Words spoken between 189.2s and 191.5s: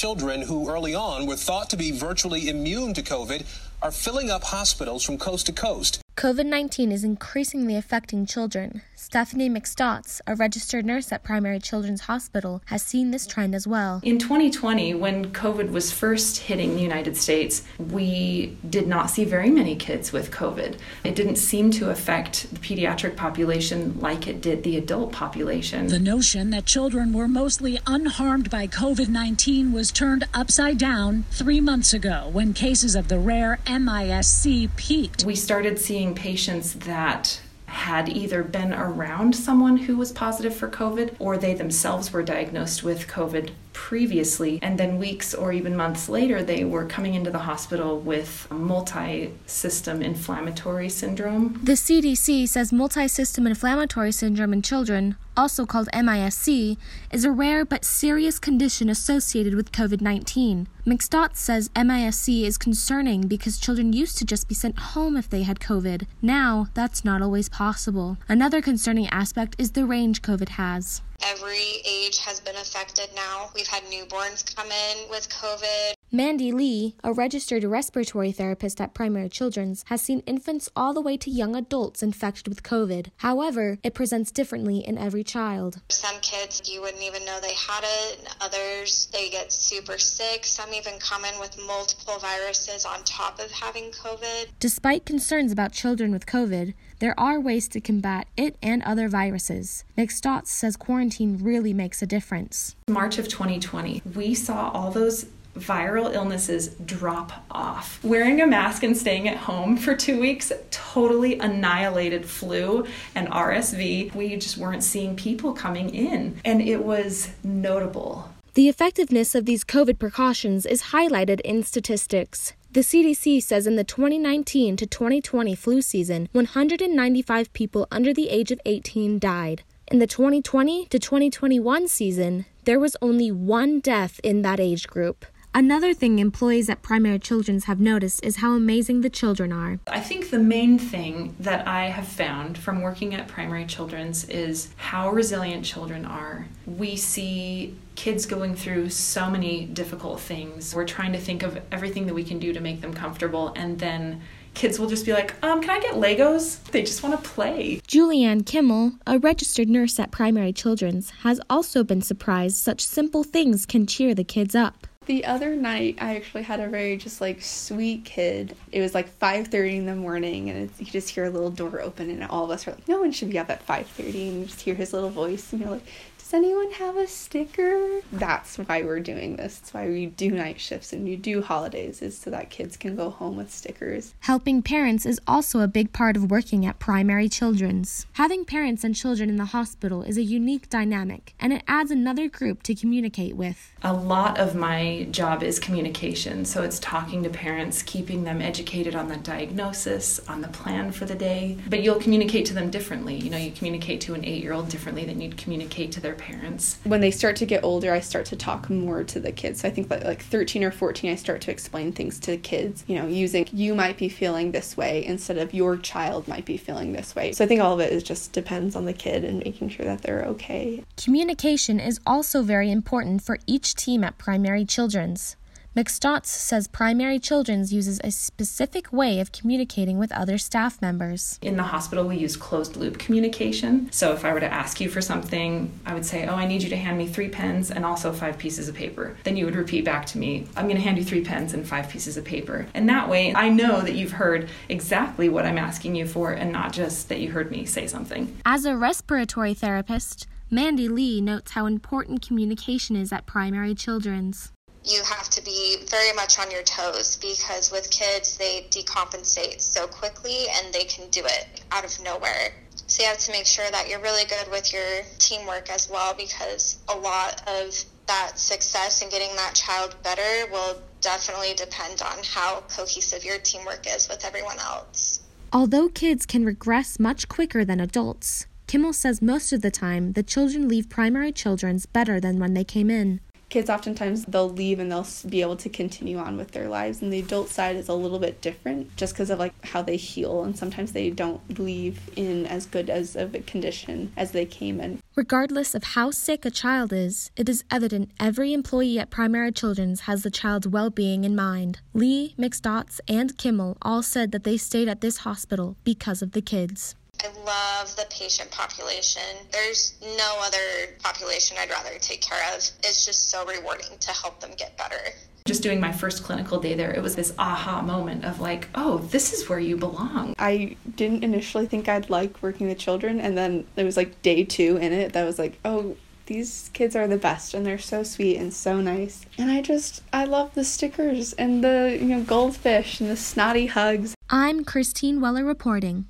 in the hospital is a unique dynamic,